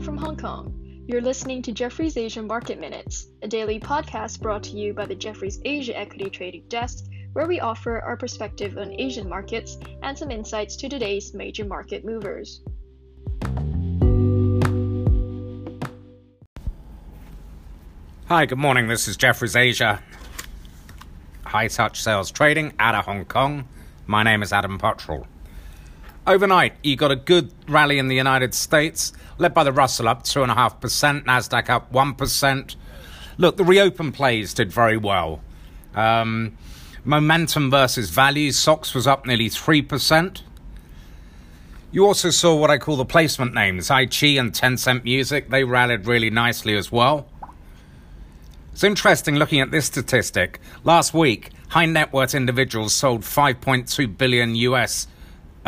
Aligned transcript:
From 0.00 0.16
Hong 0.16 0.36
Kong. 0.36 1.04
You're 1.08 1.20
listening 1.20 1.60
to 1.62 1.72
Jefferies 1.72 2.16
Asian 2.16 2.46
Market 2.46 2.78
Minutes, 2.78 3.26
a 3.42 3.48
daily 3.48 3.80
podcast 3.80 4.40
brought 4.40 4.62
to 4.64 4.76
you 4.76 4.94
by 4.94 5.06
the 5.06 5.14
Jefferies 5.14 5.60
Asia 5.64 5.98
Equity 5.98 6.30
Trading 6.30 6.64
Desk, 6.68 7.04
where 7.32 7.48
we 7.48 7.58
offer 7.58 7.98
our 8.00 8.16
perspective 8.16 8.78
on 8.78 8.92
Asian 9.00 9.28
markets 9.28 9.76
and 10.02 10.16
some 10.16 10.30
insights 10.30 10.76
to 10.76 10.88
today's 10.88 11.34
major 11.34 11.64
market 11.64 12.04
movers. 12.04 12.62
Hi, 18.26 18.46
good 18.46 18.58
morning. 18.58 18.86
This 18.86 19.08
is 19.08 19.16
Jefferies 19.16 19.56
Asia. 19.56 20.02
High 21.44 21.68
touch 21.68 22.02
sales 22.02 22.30
trading 22.30 22.72
out 22.78 22.94
of 22.94 23.04
Hong 23.06 23.24
Kong. 23.24 23.66
My 24.06 24.22
name 24.22 24.42
is 24.42 24.52
Adam 24.52 24.78
Pottrell. 24.78 25.26
Overnight, 26.28 26.74
you 26.82 26.94
got 26.94 27.10
a 27.10 27.16
good 27.16 27.50
rally 27.66 27.98
in 27.98 28.08
the 28.08 28.14
United 28.14 28.52
States, 28.52 29.14
led 29.38 29.54
by 29.54 29.64
the 29.64 29.72
Russell 29.72 30.06
up 30.06 30.24
2.5%, 30.24 31.24
NASDAQ 31.24 31.70
up 31.70 31.90
1%. 31.90 32.76
Look, 33.38 33.56
the 33.56 33.64
reopen 33.64 34.12
plays 34.12 34.52
did 34.52 34.70
very 34.70 34.98
well. 34.98 35.40
Um, 35.94 36.58
momentum 37.02 37.70
versus 37.70 38.10
value, 38.10 38.52
SOX 38.52 38.94
was 38.94 39.06
up 39.06 39.24
nearly 39.24 39.48
3%. 39.48 40.42
You 41.92 42.04
also 42.04 42.28
saw 42.28 42.54
what 42.54 42.70
I 42.70 42.76
call 42.76 42.96
the 42.98 43.06
placement 43.06 43.54
names, 43.54 43.88
iQIYI 43.88 44.38
and 44.38 44.52
Tencent 44.52 45.04
Music. 45.04 45.48
They 45.48 45.64
rallied 45.64 46.06
really 46.06 46.28
nicely 46.28 46.76
as 46.76 46.92
well. 46.92 47.26
It's 48.74 48.84
interesting 48.84 49.36
looking 49.36 49.60
at 49.60 49.70
this 49.70 49.86
statistic. 49.86 50.60
Last 50.84 51.14
week, 51.14 51.52
high 51.68 51.86
net 51.86 52.12
worth 52.12 52.34
individuals 52.34 52.92
sold 52.92 53.22
5.2 53.22 54.18
billion 54.18 54.54
US 54.56 55.06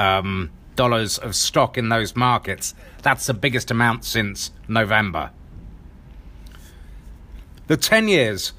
um, 0.00 0.50
dollars 0.76 1.18
of 1.18 1.34
stock 1.34 1.76
in 1.76 1.88
those 1.88 2.16
markets. 2.16 2.74
That's 3.02 3.26
the 3.26 3.34
biggest 3.34 3.70
amount 3.70 4.04
since 4.04 4.50
November. 4.68 5.30
The 7.66 7.76
10 7.76 8.08
years, 8.08 8.52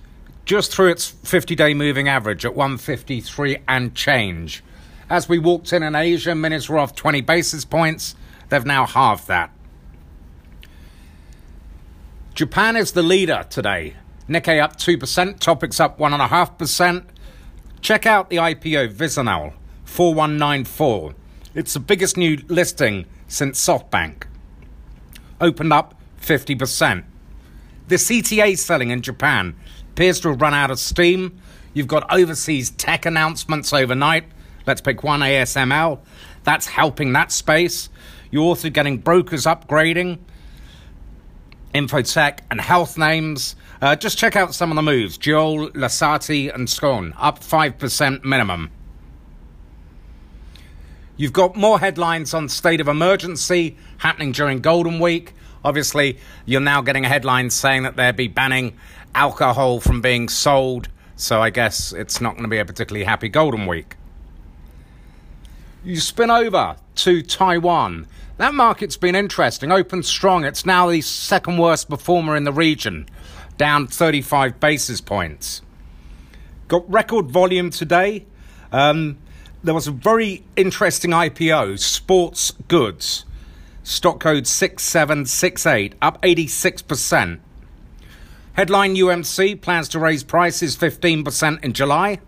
just 0.45 0.73
through 0.73 0.91
its 0.91 1.07
50 1.07 1.55
day 1.55 1.73
moving 1.73 2.07
average 2.07 2.45
at 2.45 2.55
153 2.55 3.57
and 3.67 3.95
change. 3.95 4.63
As 5.09 5.27
we 5.27 5.39
walked 5.39 5.73
in 5.73 5.83
in 5.83 5.95
Asia, 5.95 6.35
minutes 6.35 6.69
were 6.69 6.79
off 6.79 6.95
20 6.95 7.21
basis 7.21 7.66
points. 7.66 8.16
They've 8.49 8.66
now 8.66 8.85
halved 8.85 9.27
that. 9.27 9.51
Japan 12.33 12.77
is 12.77 12.94
the 12.94 13.03
leader 13.03 13.45
today 13.49 13.95
Nikkei 14.31 14.61
up 14.61 14.77
2%, 14.77 14.97
TOPIX 15.39 15.79
up 15.81 15.99
1.5%. 15.99 17.03
Check 17.81 18.05
out 18.05 18.29
the 18.29 18.38
IPO 18.38 18.94
Visional 18.94 19.53
4194. 19.83 21.13
It's 21.53 21.73
the 21.73 21.80
biggest 21.80 22.17
new 22.17 22.38
listing 22.47 23.05
since 23.27 23.66
SoftBank. 23.66 24.23
Opened 25.39 25.73
up 25.73 25.99
50%. 26.21 27.03
The 27.88 27.95
CTA 27.95 28.57
selling 28.57 28.89
in 28.89 29.02
Japan 29.02 29.55
appears 29.89 30.19
to 30.22 30.29
have 30.29 30.41
run 30.41 30.53
out 30.53 30.72
of 30.72 30.79
steam. 30.79 31.39
You've 31.73 31.88
got 31.88 32.11
overseas 32.13 32.69
tech 32.69 33.05
announcements 33.05 33.73
overnight. 33.73 34.25
Let's 34.66 34.81
pick 34.81 35.03
one 35.03 35.22
ASML. 35.22 35.99
That's 36.44 36.67
helping 36.67 37.13
that 37.13 37.31
space. 37.31 37.89
You're 38.29 38.44
also 38.44 38.69
getting 38.69 38.97
brokers 38.97 39.44
upgrading 39.45 40.19
infotech, 41.73 42.39
and 42.49 42.59
health 42.59 42.97
names. 42.97 43.55
Uh, 43.81 43.95
just 43.95 44.17
check 44.17 44.35
out 44.35 44.53
some 44.53 44.72
of 44.72 44.75
the 44.75 44.81
moves. 44.81 45.17
JEOL, 45.17 45.72
Lasertec, 45.72 46.53
and 46.53 46.69
Scone 46.69 47.13
up 47.17 47.39
5% 47.39 48.23
minimum. 48.23 48.72
You've 51.17 51.33
got 51.33 51.55
more 51.55 51.79
headlines 51.79 52.33
on 52.33 52.49
state 52.49 52.81
of 52.81 52.87
emergency 52.87 53.77
happening 53.97 54.31
during 54.31 54.59
Golden 54.59 54.99
Week. 54.99 55.33
Obviously, 55.63 56.17
you're 56.45 56.61
now 56.61 56.81
getting 56.81 57.05
a 57.05 57.09
headline 57.09 57.49
saying 57.49 57.83
that 57.83 57.95
they'll 57.95 58.13
be 58.13 58.27
banning 58.27 58.75
alcohol 59.13 59.79
from 59.79 60.01
being 60.01 60.29
sold. 60.29 60.89
So 61.16 61.41
I 61.41 61.50
guess 61.50 61.94
it's 61.94 62.19
not 62.19 62.31
going 62.33 62.44
to 62.44 62.50
be 62.50 62.57
a 62.57 62.66
particularly 62.66 63.05
happy 63.05 63.29
Golden 63.29 63.67
Week. 63.67 63.95
You 65.83 65.97
spin 66.00 66.31
over 66.31 66.77
to 66.95 67.21
Taiwan. 67.21 68.07
That 68.38 68.53
market's 68.55 68.97
been 68.97 69.16
interesting, 69.16 69.71
open 69.71 70.01
strong. 70.01 70.45
It's 70.45 70.66
now 70.66 70.89
the 70.89 71.01
second 71.01 71.57
worst 71.57 71.89
performer 71.89 72.35
in 72.35 72.44
the 72.44 72.51
region, 72.51 73.07
down 73.57 73.88
35 73.88 74.59
basis 74.59 75.01
points. 75.01 75.61
Got 76.67 76.89
record 76.91 77.29
volume 77.29 77.69
today. 77.69 78.25
Um, 78.71 79.17
there 79.63 79.73
was 79.73 79.88
a 79.88 79.91
very 79.91 80.44
interesting 80.55 81.11
IPO, 81.11 81.77
Sports 81.79 82.51
Goods, 82.67 83.25
stock 83.83 84.19
code 84.19 84.47
6768, 84.47 85.95
up 86.01 86.22
86%. 86.22 87.39
Headline 88.53 88.95
UMC 88.95 89.61
plans 89.61 89.88
to 89.89 90.00
raise 90.00 90.23
prices 90.23 90.75
15% 90.75 91.63
in 91.63 91.73
July. 91.73 92.19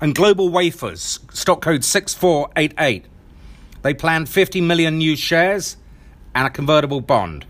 And 0.00 0.14
Global 0.14 0.48
Wafers, 0.48 1.20
stock 1.32 1.62
code 1.62 1.84
6488, 1.84 3.04
they 3.82 3.94
planned 3.94 4.28
50 4.28 4.60
million 4.60 4.98
new 4.98 5.14
shares 5.14 5.76
and 6.34 6.46
a 6.46 6.50
convertible 6.50 7.00
bond. 7.00 7.46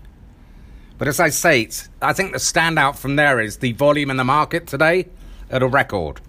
But 0.97 1.07
as 1.07 1.19
I 1.19 1.29
say, 1.29 1.69
I 2.01 2.13
think 2.13 2.31
the 2.31 2.39
standout 2.39 2.97
from 2.97 3.15
there 3.15 3.39
is 3.39 3.57
the 3.57 3.73
volume 3.73 4.09
in 4.09 4.17
the 4.17 4.23
market 4.23 4.67
today 4.67 5.07
at 5.49 5.63
a 5.63 5.67
record. 5.67 6.21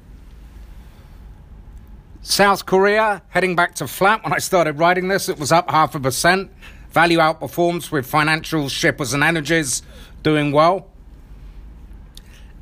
South 2.28 2.66
Korea 2.66 3.22
heading 3.30 3.56
back 3.56 3.74
to 3.76 3.86
flat. 3.86 4.22
When 4.22 4.34
I 4.34 4.38
started 4.38 4.78
writing 4.78 5.08
this, 5.08 5.30
it 5.30 5.38
was 5.38 5.50
up 5.50 5.70
half 5.70 5.94
a 5.94 6.00
percent. 6.00 6.50
Value 6.90 7.18
outperforms 7.18 7.90
with 7.90 8.10
financials, 8.10 8.70
shippers 8.70 9.14
and 9.14 9.24
energies 9.24 9.80
doing 10.22 10.52
well. 10.52 10.88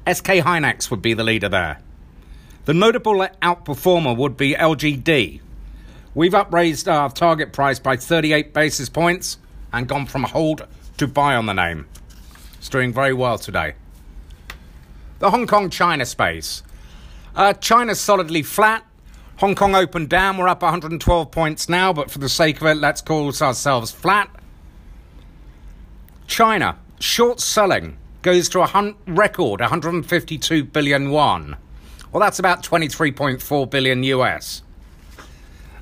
SK 0.07 0.27
Hynix 0.45 0.89
would 0.89 1.03
be 1.03 1.15
the 1.15 1.25
leader 1.25 1.49
there. 1.49 1.81
The 2.67 2.75
notable 2.75 3.27
outperformer 3.43 4.17
would 4.17 4.37
be 4.37 4.55
LGD, 4.55 5.41
We've 6.15 6.35
upraised 6.35 6.89
our 6.89 7.11
target 7.11 7.53
price 7.53 7.79
by 7.79 7.97
38 7.97 8.55
basis 8.55 8.89
points 8.89 9.37
and 9.71 9.87
gone 9.87 10.07
from 10.07 10.23
hold 10.23 10.67
to 10.97 11.07
buy 11.07 11.35
on 11.35 11.45
the 11.45 11.53
name. 11.53 11.87
It's 12.55 12.71
doing 12.71 12.91
very 12.91 13.13
well 13.13 13.37
today. 13.37 13.75
The 15.19 15.31
Hong 15.31 15.47
Kong 15.47 15.69
China 15.69 16.07
space. 16.07 16.63
Uh, 17.35 17.53
China's 17.53 18.01
solidly 18.01 18.43
flat. 18.43 18.86
Hong 19.39 19.55
Kong 19.55 19.75
opened 19.75 20.09
down. 20.09 20.39
We're 20.39 20.49
up 20.49 20.63
112 20.63 21.31
points 21.31 21.69
now, 21.69 21.93
but 21.93 22.11
for 22.11 22.19
the 22.19 22.29
sake 22.29 22.61
of 22.61 22.67
it, 22.69 22.77
let's 22.77 23.03
call 23.03 23.27
ourselves 23.27 23.93
flat. 23.93 24.31
China, 26.27 26.79
short 27.01 27.41
selling 27.41 27.99
goes 28.23 28.49
to 28.49 28.61
a 28.61 28.67
hun- 28.67 28.97
record 29.07 29.61
152 29.61 30.65
billion 30.65 31.11
won. 31.11 31.57
Well, 32.13 32.21
that's 32.21 32.39
about 32.39 32.63
23.4 32.63 33.71
billion 33.71 34.03
US. 34.05 34.63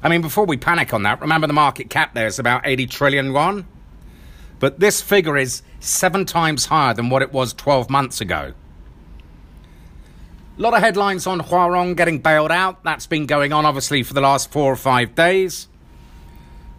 I 0.03 0.09
mean, 0.09 0.21
before 0.21 0.45
we 0.45 0.57
panic 0.57 0.93
on 0.93 1.05
that, 1.05 1.21
remember 1.21 1.47
the 1.47 1.53
market 1.53 1.89
cap 1.89 2.13
there 2.13 2.27
is 2.27 2.41
about 2.41 2.63
80 2.67 2.87
trillion 2.89 3.33
won? 3.33 3.67
But 4.59 4.81
this 4.81 5.01
figure 5.01 5.37
is 5.37 5.63
seven 5.79 6.27
times 6.27 6.67
higher 6.67 6.93
than 6.93 7.09
what 7.09 7.23
it 7.23 7.33
was 7.33 7.55
12 7.55 7.89
months 7.89 8.21
ago. 8.21 8.53
A 10.57 10.61
lot 10.63 10.73
of 10.73 10.81
headlines 10.81 11.27
on 11.27 11.41
Huarong 11.41 11.97
getting 11.97 12.21
bailed 12.21 12.53
out. 12.53 12.85
That's 12.85 13.07
been 13.07 13.27
going 13.27 13.53
on, 13.53 13.67
obviously, 13.67 14.03
for 14.03 14.15
the 14.15 14.21
last 14.21 14.53
four 14.53 14.73
or 14.73 14.77
five 14.77 15.15
days. 15.15 15.69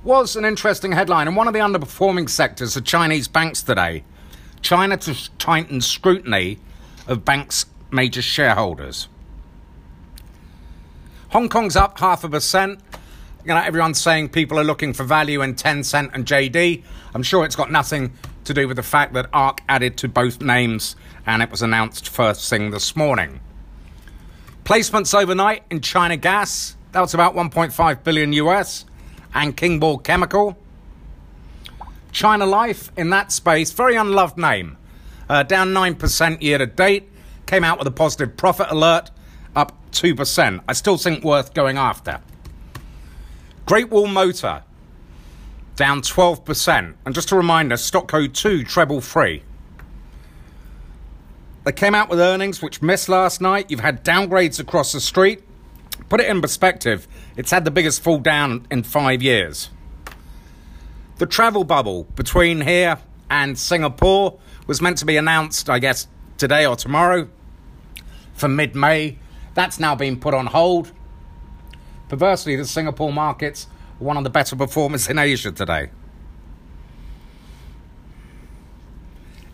Was 0.03 0.35
an 0.35 0.45
interesting 0.45 0.93
headline, 0.93 1.27
and 1.27 1.35
one 1.35 1.47
of 1.47 1.53
the 1.53 1.59
underperforming 1.59 2.29
sectors 2.29 2.77
are 2.77 2.81
Chinese 2.81 3.27
banks 3.27 3.61
today. 3.61 4.03
China 4.61 4.95
to 4.97 5.37
tighten 5.37 5.81
scrutiny 5.81 6.59
of 7.07 7.25
banks' 7.25 7.65
major 7.91 8.21
shareholders. 8.21 9.09
Hong 11.29 11.49
Kong's 11.49 11.75
up 11.75 11.99
half 11.99 12.23
a 12.23 12.29
percent 12.29 12.79
you 13.45 13.53
know, 13.53 13.61
everyone's 13.61 14.01
saying 14.01 14.29
people 14.29 14.59
are 14.59 14.63
looking 14.63 14.91
for 14.91 15.03
value 15.03 15.43
in 15.43 15.53
Tencent 15.53 16.09
and 16.13 16.25
JD. 16.25 16.83
I'm 17.13 17.21
sure 17.21 17.45
it's 17.45 17.55
got 17.55 17.71
nothing 17.71 18.13
to 18.45 18.53
do 18.55 18.67
with 18.67 18.77
the 18.77 18.83
fact 18.83 19.13
that 19.13 19.29
ARK 19.33 19.61
added 19.69 19.97
to 19.97 20.07
both 20.07 20.41
names 20.41 20.95
and 21.27 21.43
it 21.43 21.51
was 21.51 21.61
announced 21.61 22.09
first 22.09 22.49
thing 22.49 22.71
this 22.71 22.95
morning. 22.95 23.39
Placements 24.65 25.13
overnight 25.13 25.61
in 25.69 25.79
China 25.79 26.17
Gas, 26.17 26.75
that 26.91 26.99
was 26.99 27.13
about 27.13 27.35
1.5 27.35 28.03
billion 28.03 28.33
US, 28.33 28.85
and 29.31 29.55
Kingboard 29.55 30.03
Chemical. 30.03 30.57
China 32.11 32.47
Life 32.47 32.91
in 32.97 33.11
that 33.11 33.31
space, 33.31 33.71
very 33.71 33.95
unloved 33.95 34.39
name, 34.39 34.75
uh, 35.29 35.43
down 35.43 35.67
9% 35.67 36.41
year 36.41 36.57
to 36.57 36.65
date, 36.65 37.07
came 37.45 37.63
out 37.63 37.77
with 37.77 37.87
a 37.87 37.91
positive 37.91 38.35
profit 38.37 38.71
alert, 38.71 39.11
up 39.55 39.77
2%. 39.91 40.61
I 40.67 40.73
still 40.73 40.97
think 40.97 41.23
worth 41.23 41.53
going 41.53 41.77
after. 41.77 42.19
Great 43.67 43.91
Wall 43.91 44.07
Motor 44.07 44.63
down 45.75 46.01
12%. 46.01 46.95
And 47.05 47.13
just 47.13 47.31
a 47.31 47.35
reminder, 47.35 47.77
stock 47.77 48.07
code 48.07 48.33
2 48.33 48.63
treble 48.63 48.99
free. 48.99 49.43
They 51.65 51.71
came 51.71 51.95
out 51.95 52.09
with 52.09 52.19
earnings 52.19 52.61
which 52.61 52.83
missed 52.83 53.09
last 53.09 53.41
night. 53.41 53.71
You've 53.71 53.79
had 53.79 54.05
downgrades 54.05 54.59
across 54.59 54.91
the 54.91 55.01
street. 55.01 55.43
Put 56.09 56.21
it 56.21 56.29
in 56.29 56.39
perspective, 56.39 57.07
it's 57.35 57.49
had 57.49 57.65
the 57.65 57.71
biggest 57.71 58.01
fall 58.01 58.19
down 58.19 58.67
in 58.69 58.83
five 58.83 59.23
years. 59.23 59.71
The 61.17 61.25
travel 61.25 61.63
bubble 61.63 62.03
between 62.15 62.61
here 62.61 62.99
and 63.29 63.57
Singapore 63.57 64.37
was 64.67 64.81
meant 64.81 64.99
to 64.99 65.05
be 65.05 65.17
announced, 65.17 65.69
I 65.69 65.79
guess, 65.79 66.07
today 66.37 66.65
or 66.65 66.75
tomorrow 66.75 67.29
for 68.33 68.47
mid 68.47 68.75
May. 68.75 69.17
That's 69.55 69.79
now 69.79 69.95
been 69.95 70.19
put 70.19 70.35
on 70.35 70.45
hold. 70.47 70.91
Perversely, 72.09 72.55
the 72.55 72.65
Singapore 72.65 73.11
markets 73.11 73.67
one 73.97 74.17
of 74.17 74.23
the 74.23 74.29
better 74.29 74.55
performers 74.55 75.07
in 75.07 75.17
Asia 75.17 75.51
today. 75.51 75.89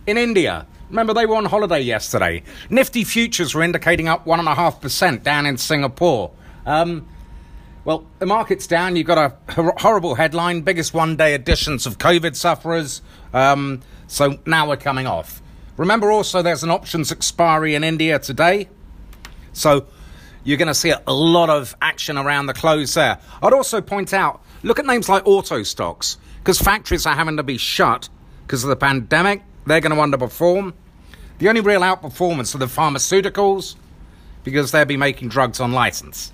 In 0.08 0.18
India, 0.18 0.66
remember 0.92 1.14
they 1.14 1.26
were 1.26 1.36
on 1.36 1.46
holiday 1.46 1.80
yesterday. 1.80 2.44
Nifty 2.70 3.04
futures 3.04 3.56
were 3.56 3.64
indicating 3.64 4.08
up 4.08 4.26
1.5% 4.26 5.24
down 5.24 5.46
in 5.46 5.58
Singapore. 5.58 6.32
Um, 6.66 7.08
well, 7.84 8.06
the 8.20 8.26
market's 8.26 8.68
down. 8.68 8.96
You've 8.96 9.08
got 9.08 9.18
a 9.18 9.54
hor- 9.54 9.74
horrible 9.78 10.16
headline, 10.16 10.62
biggest 10.62 10.94
one 10.94 11.16
day 11.16 11.34
additions 11.34 11.88
of 11.88 11.98
COVID 11.98 12.36
sufferers. 12.36 13.02
Um, 13.34 13.82
so 14.08 14.38
now 14.46 14.68
we're 14.68 14.78
coming 14.78 15.08
off. 15.08 15.42
Remember 15.78 16.12
also 16.12 16.42
there's 16.42 16.64
an 16.64 16.70
options 16.70 17.12
expiry 17.12 17.74
in 17.74 17.84
India 17.84 18.20
today. 18.20 18.70
So 19.54 19.88
you're 20.44 20.58
going 20.58 20.68
to 20.68 20.76
see 20.76 20.92
a 20.92 21.14
lot 21.14 21.50
of 21.50 21.76
action 21.82 22.18
around 22.18 22.46
the 22.48 22.54
close 22.54 22.94
there. 22.94 23.18
I'd 23.42 23.54
also 23.54 23.82
point 23.82 24.14
out 24.14 24.44
look 24.64 24.78
at 24.78 24.86
names 24.86 25.10
like 25.10 25.26
auto 25.26 25.64
stocks 25.64 26.18
because 26.40 26.60
factories 26.60 27.06
are 27.06 27.16
having 27.16 27.38
to 27.38 27.44
be 27.44 27.58
shut 27.58 28.10
because 28.46 28.64
of 28.64 28.70
the 28.70 28.76
pandemic. 28.76 29.42
They're 29.66 29.80
going 29.80 29.96
to 29.96 30.18
underperform. 30.18 30.74
The 31.42 31.50
only 31.50 31.62
real 31.62 31.82
outperformance 31.82 32.54
are 32.54 32.60
the 32.60 32.68
pharmaceuticals 32.68 33.74
because 34.44 34.72
they'll 34.72 34.86
be 34.86 34.96
making 34.96 35.30
drugs 35.30 35.60
on 35.60 35.72
license. 35.72 36.32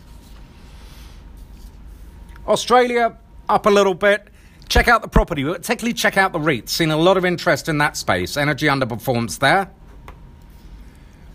Australia 2.45 3.15
up 3.47 3.65
a 3.67 3.69
little 3.69 3.93
bit. 3.93 4.27
Check 4.67 4.89
out 4.89 5.01
the 5.01 5.07
property, 5.07 5.45
particularly 5.45 5.93
check 5.93 6.17
out 6.17 6.33
the 6.33 6.39
REITs. 6.39 6.67
Seen 6.67 6.91
a 6.91 6.97
lot 6.97 7.15
of 7.15 7.23
interest 7.23 7.69
in 7.69 7.77
that 7.77 7.95
space. 7.95 8.35
Energy 8.35 8.67
underperforms 8.67 9.39
there. 9.39 9.69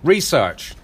Research. 0.04 0.74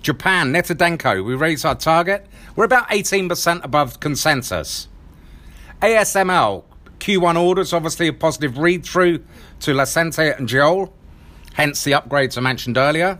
Japan, 0.00 0.50
Nitto 0.50 1.22
we 1.26 1.34
raise 1.34 1.62
our 1.66 1.74
target. 1.74 2.26
We're 2.56 2.64
about 2.64 2.88
18% 2.88 3.62
above 3.62 4.00
consensus. 4.00 4.88
ASML, 5.82 6.64
Q1 7.00 7.38
orders, 7.38 7.74
obviously 7.74 8.08
a 8.08 8.14
positive 8.14 8.56
read 8.56 8.82
through 8.82 9.22
to 9.60 9.74
Lasertec 9.74 10.38
and 10.38 10.48
Jeol, 10.48 10.90
hence 11.54 11.82
the 11.82 11.92
upgrades 11.92 12.38
I 12.38 12.40
mentioned 12.40 12.76
earlier. 12.76 13.18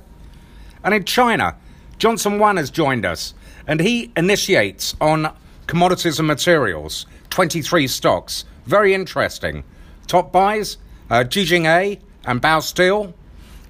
And 0.84 0.94
in 0.94 1.04
China, 1.04 1.56
Johnson 1.98 2.38
Wan 2.38 2.56
has 2.58 2.70
joined 2.70 3.04
us, 3.06 3.34
and 3.66 3.80
he 3.80 4.12
initiates 4.16 4.94
on 5.00 5.34
commodities 5.66 6.18
and 6.18 6.28
materials, 6.28 7.06
23 7.30 7.88
stocks. 7.88 8.44
Very 8.66 8.92
interesting. 8.94 9.64
Top 10.06 10.30
buys, 10.32 10.76
uh, 11.10 11.24
Zijin 11.26 11.64
A 11.66 11.98
and 12.26 12.42
Bao 12.42 12.62
Steel. 12.62 13.14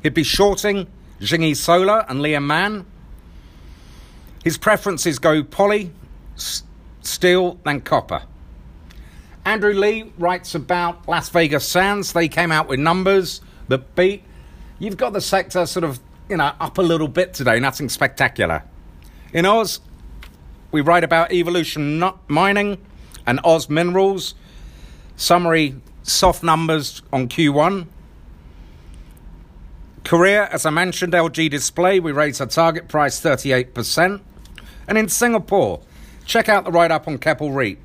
He'd 0.02 0.14
be 0.14 0.24
shorting 0.24 0.86
Jingyi 1.20 1.56
Solar 1.56 2.04
and 2.08 2.20
Liam 2.20 2.44
Man. 2.44 2.84
His 4.42 4.58
preferences 4.58 5.18
go 5.18 5.42
poly, 5.42 5.90
s- 6.36 6.64
steel, 7.02 7.58
then 7.64 7.80
copper. 7.80 8.22
Andrew 9.44 9.72
Lee 9.74 10.12
writes 10.18 10.54
about 10.54 11.06
Las 11.08 11.28
Vegas 11.28 11.66
Sands. 11.66 12.12
They 12.12 12.28
came 12.28 12.50
out 12.50 12.68
with 12.68 12.80
numbers 12.80 13.40
that 13.68 13.94
beat. 13.94 14.22
You've 14.78 14.96
got 14.96 15.12
the 15.12 15.20
sector 15.20 15.66
sort 15.66 15.84
of, 15.84 16.00
you 16.28 16.36
know, 16.36 16.52
up 16.60 16.78
a 16.78 16.82
little 16.82 17.08
bit 17.08 17.34
today, 17.34 17.60
nothing 17.60 17.88
spectacular. 17.88 18.64
In 19.32 19.46
Oz, 19.46 19.80
we 20.72 20.80
write 20.80 21.04
about 21.04 21.32
Evolution 21.32 21.98
not 21.98 22.28
Mining 22.28 22.84
and 23.26 23.40
Oz 23.44 23.68
Minerals. 23.68 24.34
Summary 25.16 25.76
soft 26.02 26.42
numbers 26.42 27.02
on 27.12 27.28
Q1. 27.28 27.86
Korea, 30.04 30.48
as 30.50 30.66
I 30.66 30.70
mentioned, 30.70 31.14
LG 31.14 31.50
Display, 31.50 31.98
we 31.98 32.12
raised 32.12 32.40
our 32.40 32.46
target 32.46 32.88
price 32.88 33.20
38%. 33.20 34.20
And 34.86 34.98
in 34.98 35.08
Singapore, 35.08 35.80
check 36.26 36.48
out 36.48 36.64
the 36.64 36.70
write 36.70 36.90
up 36.90 37.08
on 37.08 37.18
Keppel 37.18 37.52
REIT. 37.52 37.78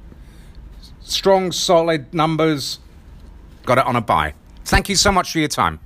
Strong, 1.02 1.54
solid 1.54 2.14
numbers. 2.14 2.80
Got 3.64 3.78
it 3.78 3.86
on 3.86 3.96
a 3.96 4.02
buy. 4.02 4.34
Thank 4.66 4.90
you 4.90 4.96
so 4.96 5.12
much 5.12 5.32
for 5.32 5.40
your 5.40 5.48
time. 5.48 5.80